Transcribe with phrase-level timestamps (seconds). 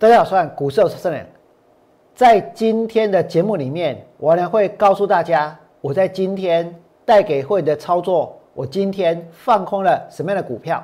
[0.00, 1.26] 大家好，我是股市有胜人。
[2.14, 6.74] 在今天的节目里面，我呢会告诉大家，我在今天
[7.04, 10.82] 带给会的操作，我今天放空了什么样的股票。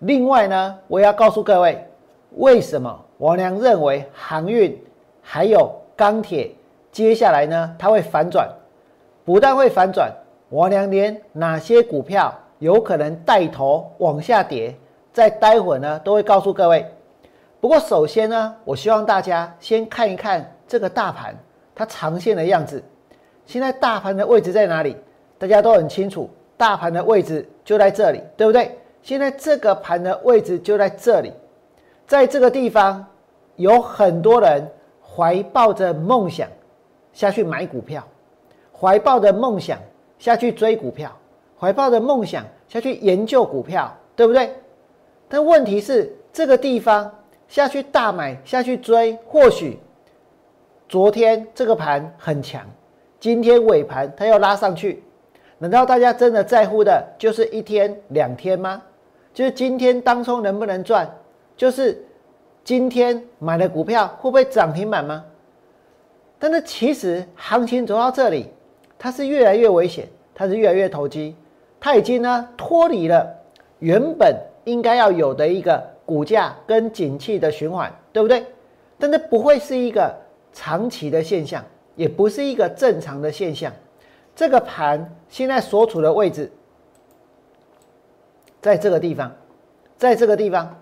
[0.00, 1.86] 另外呢，我要告诉各位，
[2.32, 4.76] 为什么我娘认为航运
[5.20, 6.50] 还有钢铁
[6.90, 8.50] 接下来呢，它会反转。
[9.24, 10.12] 不但会反转，
[10.48, 14.74] 我娘连哪些股票有可能带头往下跌，
[15.12, 16.84] 在待会呢都会告诉各位。
[17.62, 21.32] 不过，首先呢，我希望大家先看一看这个大盘
[21.76, 22.82] 它长线的样子。
[23.46, 24.96] 现在大盘的位置在哪里？
[25.38, 28.76] 大家都很清楚，大盘的位置就在这里，对不对？
[29.00, 31.32] 现在这个盘的位置就在这里，
[32.04, 33.06] 在这个地方
[33.54, 34.68] 有很多人
[35.00, 36.48] 怀抱着梦想
[37.12, 38.02] 下去买股票，
[38.76, 39.78] 怀抱着梦想
[40.18, 41.16] 下去追股票，
[41.56, 44.52] 怀抱着梦想下去研究股票，对不对？
[45.28, 47.08] 但问题是这个地方。
[47.52, 49.78] 下去大买下去追，或许
[50.88, 52.62] 昨天这个盘很强，
[53.20, 55.04] 今天尾盘它要拉上去，
[55.58, 58.80] 难道大家真的在乎的就是一天两天吗？
[59.34, 61.06] 就是今天当冲能不能赚？
[61.54, 62.02] 就是
[62.64, 65.22] 今天买的股票会不会涨停板吗？
[66.38, 68.48] 但是其实行情走到这里，
[68.98, 71.36] 它是越来越危险，它是越来越投机，
[71.78, 73.30] 它已经呢脱离了
[73.78, 75.91] 原本应该要有的一个。
[76.12, 78.44] 股价跟景气的循环，对不对？
[78.98, 80.14] 但这不会是一个
[80.52, 81.64] 长期的现象，
[81.96, 83.72] 也不是一个正常的现象。
[84.36, 86.52] 这个盘现在所处的位置，
[88.60, 89.34] 在这个地方，
[89.96, 90.78] 在这个地方，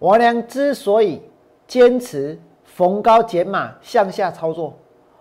[0.00, 1.22] 王良之所以
[1.66, 4.78] 坚持逢高减码向下操作，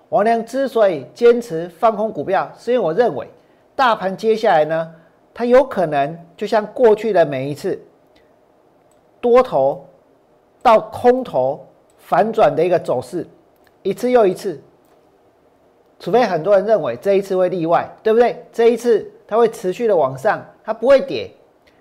[0.10, 3.26] 王良之所以坚持放空股票，是因为我认为
[3.74, 4.94] 大盘接下来呢，
[5.34, 7.82] 它有可能就像过去的每一次。
[9.24, 9.88] 多头
[10.62, 11.66] 到空头
[11.98, 13.26] 反转的一个走势，
[13.82, 14.62] 一次又一次，
[15.98, 18.46] 除非很多人认为这一次会例外，对不对？
[18.52, 21.32] 这一次它会持续的往上，它不会跌。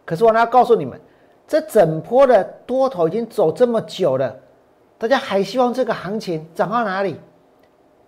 [0.05, 1.01] 可是我要告诉你们，
[1.49, 4.37] 这整波的多头已经走这么久了，
[4.97, 7.17] 大家还希望这个行情涨到哪里？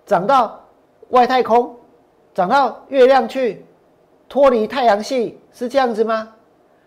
[0.06, 0.65] 涨到
[1.09, 1.75] 外太空，
[2.33, 3.66] 涨到月亮去，
[4.28, 6.33] 脱离太阳系是这样子吗？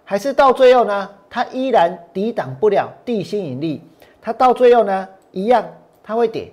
[0.05, 1.09] 还是到最后呢？
[1.29, 3.83] 它依然抵挡不了地心引力，
[4.21, 5.63] 它到最后呢，一样
[6.03, 6.51] 它会跌，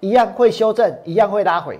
[0.00, 1.78] 一样会修正，一样会拉回。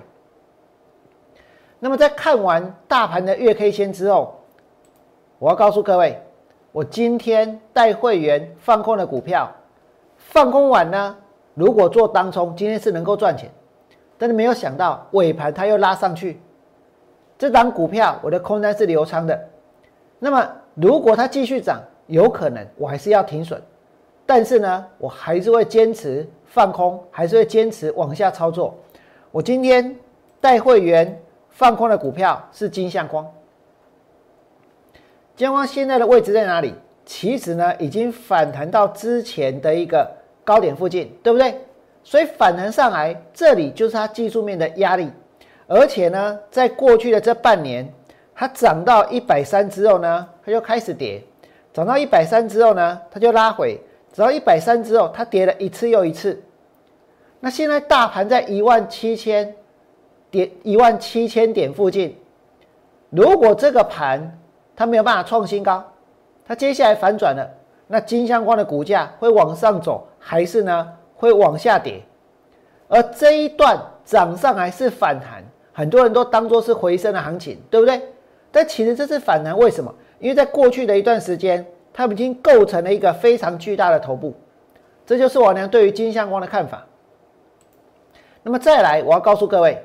[1.79, 4.39] 那么在看完大盘的月 K 线之后，
[5.37, 6.21] 我要告诉各位，
[6.71, 9.49] 我今天带会员放空的股票，
[10.17, 11.15] 放空完呢，
[11.53, 13.49] 如果做当冲，今天是能够赚钱，
[14.17, 16.41] 但是没有想到尾盘它又拉上去，
[17.37, 19.47] 这档股票我的空单是流仓的。
[20.19, 23.61] 那么如果它继续涨，有可能我还是要停损，
[24.25, 28.75] 但是呢，我还是会坚持放空，还是会坚持往下操作。
[29.31, 29.95] 我今天
[30.41, 33.23] 带会员放空的股票是金相光，
[35.35, 36.73] 金相光现在的位置在哪里？
[37.05, 40.09] 其实呢，已经反弹到之前的一个
[40.43, 41.55] 高点附近，对不对？
[42.03, 45.11] 所以反弹上来，这里就是它技术面的压力。
[45.67, 47.87] 而且呢，在过去的这半年，
[48.33, 51.23] 它涨到一百三之后呢，它就开始跌。
[51.79, 53.77] 涨到一百三之后呢，它就拉回；
[54.11, 56.37] 涨到一百三之后，它跌了一次又一次。
[57.39, 59.55] 那现在大盘在一万七千
[60.29, 62.17] 点、一万七千点附近，
[63.09, 64.37] 如果这个盘
[64.75, 65.81] 它没有办法创新高，
[66.45, 67.49] 它接下来反转了，
[67.87, 70.85] 那金相关的股价会往上走，还是呢
[71.15, 72.01] 会往下跌？
[72.89, 75.41] 而这一段涨上来是反弹，
[75.71, 78.01] 很多人都当做是回升的行情，对不对？
[78.51, 79.95] 但其实这是反弹，为什么？
[80.19, 84.33] 因为在过去的一段时间，它已经构成了一个非常巨大的头部，
[85.05, 86.85] 这就是我娘对于金相光的看法。
[88.43, 89.81] 那么再来，我要告诉各位，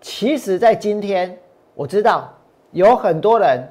[0.00, 1.38] 其实，在今天
[1.74, 2.32] 我知道
[2.72, 3.66] 有很多人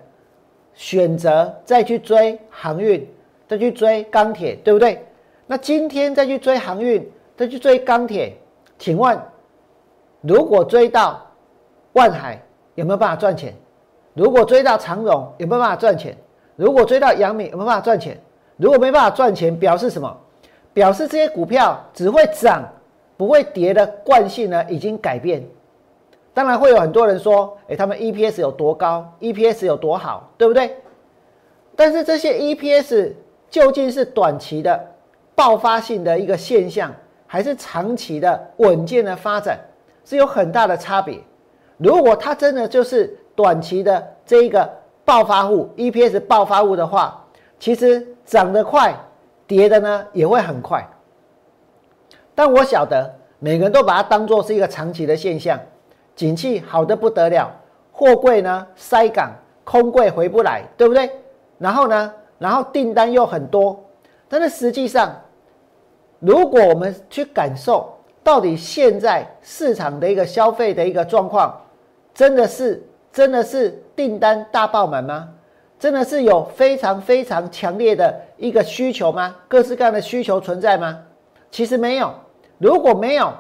[0.74, 3.08] 选择再去追航运，
[3.48, 5.06] 再去追钢铁，对不对？
[5.46, 8.36] 那今天再去追航运，再去追钢铁，
[8.80, 9.20] 请问，
[10.22, 11.22] 如果追到
[11.92, 12.42] 万海，
[12.76, 13.54] 有没有办法赚钱？
[14.14, 16.16] 如果追到长荣有没有办法赚钱？
[16.56, 18.18] 如果追到阳明有没有办法赚钱？
[18.58, 20.16] 如果没办法赚钱，表示什么？
[20.74, 22.64] 表示这些股票只会涨
[23.18, 25.44] 不会跌的惯性呢已经改变。
[26.34, 30.32] 当然会有很多人说，哎，他们 EPS 有多高？EPS 有多好？
[30.38, 30.76] 对不对？
[31.76, 33.14] 但是这些 EPS
[33.50, 34.80] 究竟是短期的
[35.36, 36.94] 爆发性的一个现象，
[37.28, 39.60] 还是长期的稳健的发展，
[40.06, 41.20] 是有很大的差别。
[41.78, 44.70] 如果它真的就是短期的这一个
[45.06, 47.26] 暴发户，EPS 暴发户的话，
[47.60, 48.96] 其实涨得快，
[49.48, 50.88] 跌的呢也会很快。
[52.36, 55.60] 但我晓得每个人都把它当做是一个长期的现象，
[56.16, 57.52] 景气好的不得了，
[57.92, 59.32] 货柜呢塞港，
[59.64, 61.10] 空柜回不来，对不对？
[61.60, 63.84] 然后呢，然后订单又很多，
[64.28, 65.16] 但是实际上，
[66.20, 67.94] 如果我们去感受
[68.24, 71.56] 到底现在市场的一个消费的一个状况，
[72.14, 72.82] 真的是
[73.14, 75.30] 真的是订单大爆满吗？
[75.80, 79.36] 真的是有非常非常强烈的一个需求吗？
[79.48, 81.00] 各式各样的需求存在吗？
[81.52, 82.12] 其实没有。
[82.58, 83.32] 如果没有，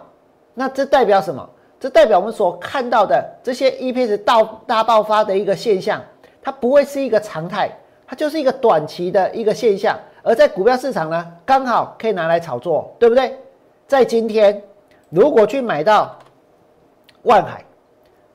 [0.53, 1.49] 那这代表什么？
[1.79, 6.01] 这代表我们所看到的这些 EPS 到大爆发的一个现象，
[6.41, 7.71] 它不会是一个常态，
[8.05, 9.97] 它就是一个短期的一个现象。
[10.21, 13.37] 而在股票市场呢，刚好可以拿来炒作，对不对？
[13.87, 14.61] 在今天，
[15.09, 16.17] 如果去买到
[17.23, 17.63] 万海，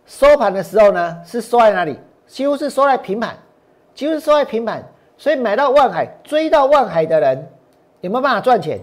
[0.09, 1.97] 收盘的时候呢，是收在哪里？
[2.27, 3.37] 几乎是收在平盘。
[3.95, 4.81] 几乎是收在平盘，
[5.17, 7.49] 所以买到万海、追到万海的人
[8.01, 8.79] 有没有办法赚钱？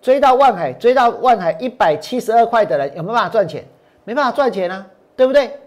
[0.00, 3.64] 追到万海、追到万海一百七十二块的人有没有办法赚钱？
[4.04, 5.58] 没办法赚钱啊，对不对？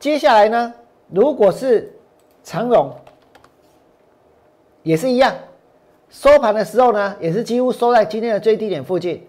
[0.00, 0.74] 接下来呢，
[1.08, 1.94] 如果是
[2.42, 2.92] 长荣，
[4.82, 5.32] 也是一样，
[6.08, 9.24] 收盘的时候呢，也是几乎收在今天的最低点附近。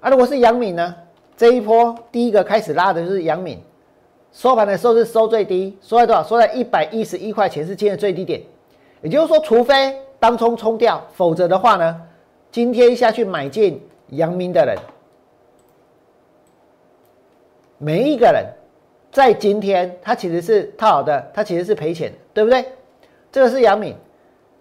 [0.00, 0.92] 啊，如果是阳敏呢，
[1.36, 3.62] 这一波第一个开始拉的就是阳敏。
[4.32, 6.22] 收盘的时候是收最低，收在多少？
[6.22, 8.40] 收在一百一十一块钱是今天的最低点。
[9.02, 12.00] 也就是说，除非当冲冲掉，否则的话呢，
[12.50, 14.76] 今天下去买进阳明的人，
[17.78, 18.46] 每一个人
[19.10, 22.64] 在今天他其实是套好的，他其实是赔钱，对不对？
[23.30, 23.94] 这个是阳明。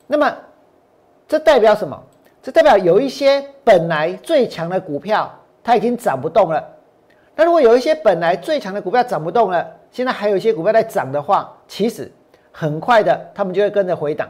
[0.07, 0.35] 那么
[1.27, 1.97] 这代表什么？
[2.43, 5.31] 这代表有一些本来最强的股票，
[5.63, 6.67] 它已经涨不动了。
[7.41, 12.11] 那如果有一些本来最强的股票涨不动了，现在还有一些股票在涨的话，其实
[12.51, 14.29] 很快的，他们就会跟着回档。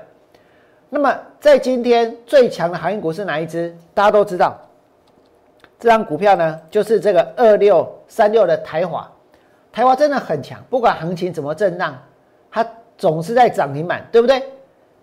[0.90, 3.76] 那么在今天最强的航运股是哪一只？
[3.94, 4.58] 大家都知道，
[5.78, 9.12] 这张股票呢，就是这个二六三六的台华。
[9.74, 12.02] 台华真的很强，不管行情怎么震荡，
[12.50, 12.66] 它
[12.98, 14.42] 总是在涨停板，对不对？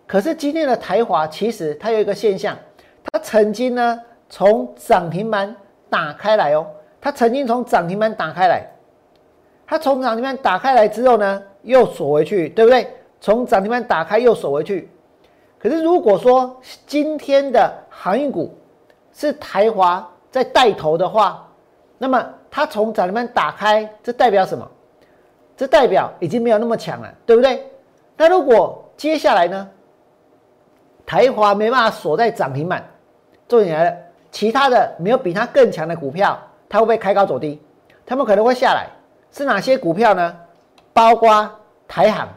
[0.06, 2.56] 可是今天的台华其实它有一个现象，
[3.12, 4.00] 它曾经呢
[4.30, 5.54] 从涨停板
[5.90, 6.66] 打开来哦。
[7.00, 8.66] 它曾经从涨停板打开来，
[9.66, 12.92] 它从涨停板打开来之后呢，又锁回去，对不对？
[13.20, 14.90] 从涨停板打开又锁回去。
[15.58, 18.56] 可是如果说今天的航运股
[19.12, 21.48] 是台华在带头的话，
[21.98, 24.68] 那么它从涨停板打开，这代表什么？
[25.56, 27.66] 这代表已经没有那么强了，对不对？
[28.16, 29.68] 那如果接下来呢，
[31.04, 32.88] 台华没办法锁在涨停板，
[33.48, 33.96] 重点来了，
[34.30, 36.38] 其他的没有比它更强的股票。
[36.68, 37.60] 它会不会开高走低？
[38.04, 38.88] 他们可能会下来，
[39.30, 40.36] 是哪些股票呢？
[40.92, 41.50] 包括
[41.86, 42.28] 台航，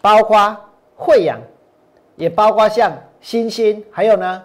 [0.00, 0.56] 包括
[0.96, 1.38] 惠阳，
[2.16, 4.42] 也包括像新兴，还有呢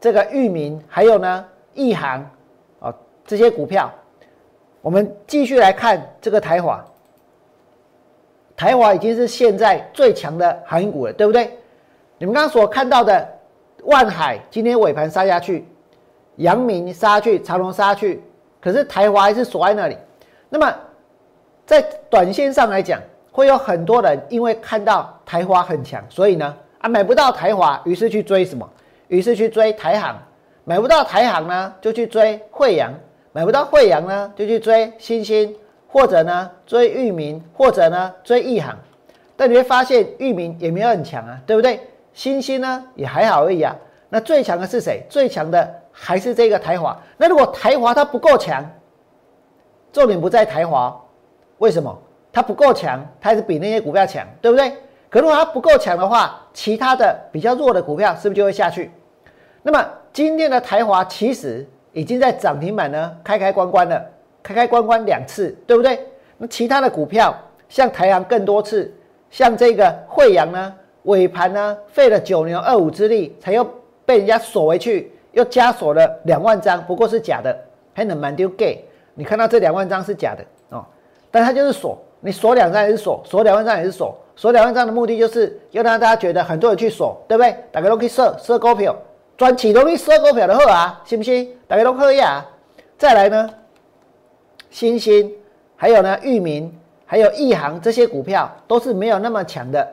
[0.00, 1.44] 这个裕民，还有呢
[1.74, 2.20] 亿航，
[2.80, 2.92] 啊
[3.24, 3.90] 这些股票，
[4.80, 6.84] 我们继续来看这个台华。
[8.56, 11.58] 台华已经是现在最强的航运股了，对不对？
[12.18, 13.26] 你们刚刚所看到的
[13.84, 15.66] 万海今天尾盘杀下去。
[16.36, 18.22] 阳明杀去，长隆杀去，
[18.60, 19.96] 可是台华还是锁在那里。
[20.48, 20.74] 那么，
[21.66, 23.00] 在短线上来讲，
[23.30, 28.68] 会有很多人因为看到台华很强，所以呢啊买不到台华，于是去追什么？
[29.08, 30.16] 于是去追台行。
[30.64, 32.92] 买不到台行呢，就去追惠阳；
[33.32, 35.54] 买不到惠阳呢，就去追新兴，
[35.88, 38.78] 或者呢追域名，或者呢追亿行。
[39.34, 41.80] 但你会发现，域名也没有很强啊，对不对？
[42.12, 43.74] 新兴呢也还好而已啊。
[44.08, 45.02] 那最强的是谁？
[45.08, 45.81] 最强的。
[45.92, 47.00] 还是这个台华？
[47.16, 48.64] 那如果台华它不够强，
[49.92, 50.98] 重点不在台华，
[51.58, 51.96] 为什么？
[52.32, 54.72] 它不够强，它是比那些股票强，对不对？
[55.10, 58.90] 可如果它不够强的话，其他的比较弱的股票是不是就会下去？
[59.62, 64.02] 那么今天的台华其实已经在涨停板呢，开开关关了，
[64.42, 66.00] 开开关关两次，对不对？
[66.38, 67.36] 那其他的股票
[67.68, 68.90] 像台阳更多次，
[69.30, 73.62] 像这个惠阳呢，尾盘呢费了九牛二虎之力，才又
[74.06, 75.11] 被人家锁回去。
[75.32, 77.56] 又加锁了两万张，不过是假的，
[77.92, 78.84] 还能蛮丢 gay。
[79.14, 80.84] 你看到这两万张是假的哦，
[81.30, 87.54] 但它就是锁，你锁两张也是锁，锁两万张也是锁，锁两万张的目的就是要让大家觉得很多人去锁，对不对？
[87.70, 88.96] 大家都可以设设股票，
[89.36, 91.54] 专启动你设股票的好啊，信不信？
[91.66, 92.42] 大家都可以啊。
[92.96, 93.50] 再来呢，
[94.70, 95.30] 新兴，
[95.76, 96.74] 还有呢，域名，
[97.04, 99.86] 还有亿航这些股票都是没有那么强的，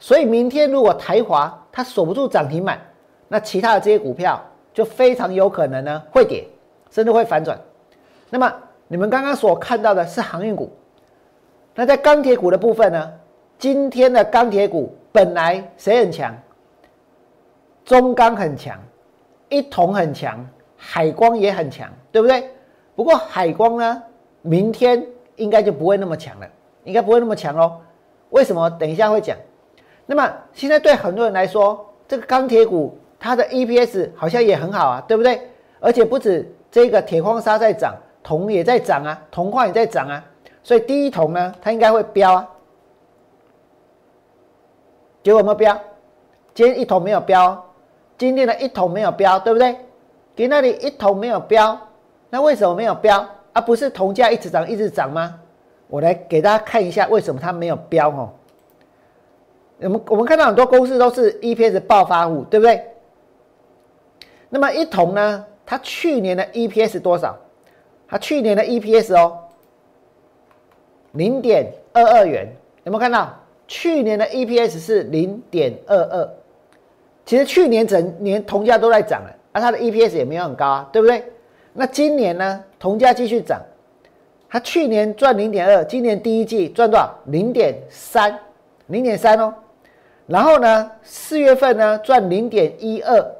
[0.00, 2.80] 所以明天如果台华它锁不住涨停板，
[3.28, 4.42] 那其他的这些股票。
[4.74, 6.44] 就非常有可能呢会跌，
[6.90, 7.58] 甚至会反转。
[8.28, 8.52] 那么
[8.88, 10.70] 你们刚刚所看到的是航运股，
[11.74, 13.12] 那在钢铁股的部分呢？
[13.56, 16.36] 今天的钢铁股本来谁很强？
[17.84, 18.78] 中钢很强，
[19.48, 20.44] 一铜很强，
[20.76, 22.50] 海光也很强，对不对？
[22.96, 24.02] 不过海光呢，
[24.42, 26.46] 明天应该就不会那么强了，
[26.82, 27.80] 应该不会那么强喽。
[28.30, 28.68] 为什么？
[28.70, 29.36] 等一下会讲。
[30.04, 35.40] 那么现在对很多人来说，这个钢铁股它的 EPS 好像也很好啊，对不对？
[35.80, 40.24] 而且不止这个铁矿砂在涨，铜也在涨啊，铜矿也在涨啊，
[40.62, 42.48] 所以第一铜呢，它应该会飙啊。
[45.22, 45.80] 结果没有飙？
[46.54, 47.64] 今天一桶没有飙，
[48.16, 49.76] 今天的一桶没有飙，对不对？
[50.36, 51.78] 给那里一桶没有飙，
[52.30, 53.26] 那为什么没有飙？
[53.52, 55.38] 啊不是铜价一直涨一直涨吗？
[55.88, 58.30] 我来给大家看一下为什么它没有飙哦。
[59.80, 62.84] 我们我们看到很多公司都是 EPS 爆发户，对不对？
[64.54, 65.44] 那么一桶呢？
[65.66, 67.36] 它去年的 EPS 多少？
[68.06, 69.36] 它去年的 EPS 哦，
[71.10, 72.46] 零点二二元，
[72.84, 73.36] 有没有看到？
[73.66, 76.30] 去年的 EPS 是零点二二，
[77.26, 81.24] 其实去年整年铜价都在涨了，而它的 EPS 也没有很高啊，对不对？
[81.72, 82.64] 那今年呢？
[82.78, 83.60] 铜价继续涨，
[84.48, 87.12] 它去年赚零点二，今年第一季赚多少？
[87.24, 88.38] 零点三，
[88.86, 89.52] 零点三哦。
[90.28, 93.34] 然后呢，四月份呢赚零点一二，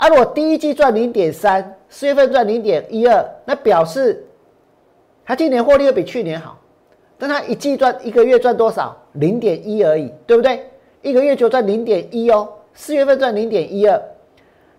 [0.00, 4.26] 啊，如果第一季赚零点三，四月份赚零点一二，那表示
[5.26, 6.58] 它今年获利会比去年好。
[7.18, 8.96] 但它一季赚一个月赚多少？
[9.12, 10.64] 零点一而已，对不对？
[11.02, 12.48] 一个月就赚零点一哦。
[12.72, 14.00] 四月份赚零点一二，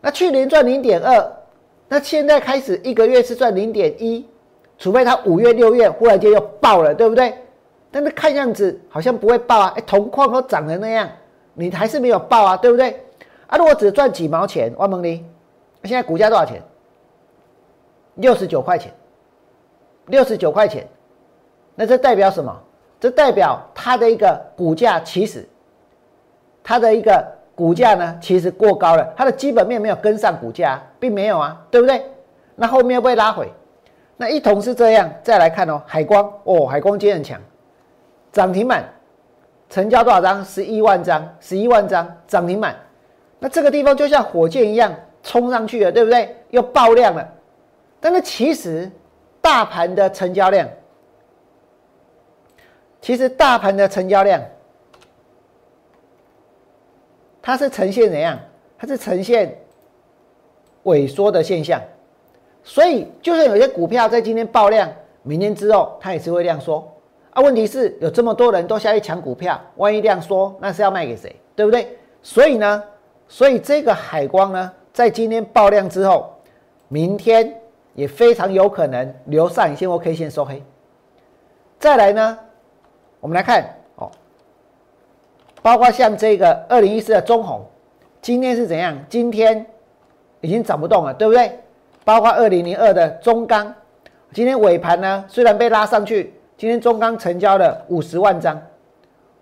[0.02, 1.32] 那去年赚零点二，
[1.88, 4.26] 那现在开始一个月是赚零点一，
[4.80, 7.32] 除非它五月六月忽然间又爆了，对不对？
[7.92, 11.08] 但是看样子好像不会爆啊，哎，铜矿都涨成那样，
[11.54, 13.00] 你还是没有爆啊，对不对？
[13.52, 15.26] 啊，如果只赚几毛钱，万蒙尼，
[15.84, 16.62] 现在股价多少钱？
[18.16, 18.94] 六十九块钱，
[20.06, 20.88] 六十九块钱。
[21.76, 22.58] 那这代表什么？
[22.98, 25.46] 这代表它的一个股价其实，
[26.64, 32.02] 它的一个股价呢，其实过高了，它的基本面没有跟上股价，并没有啊，对不对？
[32.56, 33.52] 那后面会拉回。
[34.16, 37.42] 那一同是这样，再来看哦，海光哦，海光今天很强，
[38.32, 38.86] 涨停板，
[39.70, 40.46] 成交多少张？
[40.46, 42.76] 十一万张，十一万张涨停板。
[43.44, 46.36] 那这个地方就像火箭一样冲上去了，对不对？
[46.52, 47.28] 又爆量了。
[48.00, 48.90] 但是其实
[49.42, 50.70] 大盘的成交量。
[53.02, 54.40] 其实大盘的成交量，
[57.42, 58.38] 它是呈现怎样？
[58.78, 59.60] 它是呈现
[60.84, 61.82] 萎缩的现象，
[62.64, 64.88] 所以就算有些股票在今天爆量，
[65.24, 66.88] 明天之后它也是会量缩。
[67.32, 71.36] 啊，问题是有这么多人都下去抢股票，万一量缩，那是要卖给谁？
[71.56, 71.98] 对不对？
[72.22, 72.84] 所以呢，
[73.32, 76.34] 所以这个海光呢，在今天爆量之后，
[76.90, 77.62] 明天
[77.94, 80.62] 也非常有可能留上影线或 K 线收黑。
[81.80, 82.38] 再来呢？
[83.22, 84.12] 我们来看哦，
[85.62, 87.66] 包括像这个二零一四的中红，
[88.22, 88.98] 今天是怎样？
[89.08, 89.66] 今天
[90.42, 91.58] 已经涨不动了，对不对？
[92.04, 93.74] 包括二零零二的中钢，
[94.34, 98.62] 今天尾盘呢虽然被拉上去，今天中钢成交了五十万张，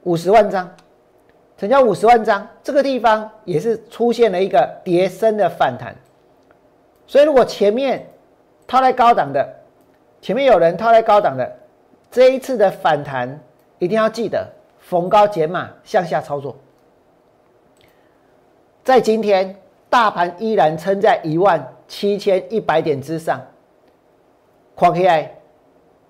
[0.03, 0.69] 五十万张，
[1.59, 5.93] 成交五十万张，这个地方也是出现了一个叠升的反弹。
[7.05, 8.07] 所以如果前面
[8.65, 9.47] 套在高档的，
[10.21, 11.57] 前面有人套在高档的，
[12.09, 13.39] 这一次的反弹。
[13.81, 14.45] 一定要记得
[14.77, 16.53] 逢高减码向下操作。
[18.83, 19.55] 在今天，
[19.89, 23.41] 大盘依然撑在一万七千一百点之上，
[24.75, 25.29] 跨 KI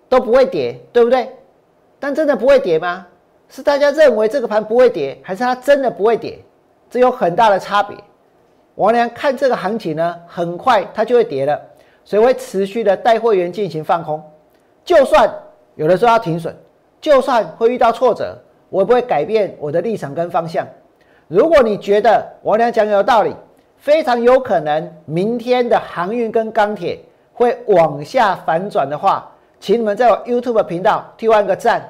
[0.10, 1.30] 都不会跌，对不对？
[2.00, 3.06] 但真的不会跌吗？
[3.50, 6.40] 是大家认为这个盘不会跌，还是它真的不会跌？
[6.90, 7.98] 这有很大的差别。
[8.76, 11.60] 王良看这个行情呢，很快它就会跌了，
[12.06, 14.24] 所以会持续的带会员进行放空，
[14.86, 15.30] 就算
[15.76, 16.56] 有的时候要停损。
[17.02, 18.38] 就算会遇到挫折，
[18.70, 20.68] 我也不会改变我的立场跟方向。
[21.30, 23.34] 如果你觉得我俩讲有道理，
[23.78, 27.00] 非常有可能明天的航运跟钢铁
[27.34, 31.90] 会往下反转的话，请你们在我 YouTube 频道替我按个赞。